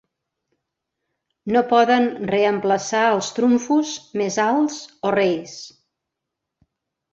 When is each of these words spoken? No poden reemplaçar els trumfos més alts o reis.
No 1.55 1.61
poden 1.73 2.07
reemplaçar 2.31 3.03
els 3.11 3.29
trumfos 3.41 3.93
més 4.23 4.41
alts 4.47 4.81
o 5.11 5.15
reis. 5.19 5.57